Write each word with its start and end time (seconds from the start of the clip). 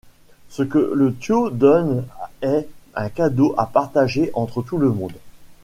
Ce 0.49 0.63
que 0.63 0.93
le 0.95 1.13
tió 1.13 1.51
donne 1.51 2.07
est 2.41 2.67
un 2.95 3.09
cadeau 3.09 3.53
à 3.59 3.67
partager 3.67 4.31
entre 4.33 4.63
tout 4.63 4.79
le 4.79 4.89
monde. 4.89 5.13